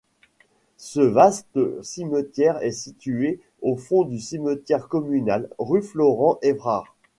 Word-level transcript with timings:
Ce 0.77 0.99
vaste 0.99 1.59
cimetière 1.83 2.57
est 2.63 2.71
situé 2.71 3.39
au 3.61 3.75
fond 3.77 4.03
du 4.03 4.19
cimetière 4.19 4.87
communal, 4.87 5.47
rue 5.59 5.83
Florent 5.83 6.39
Evrard. 6.41 6.95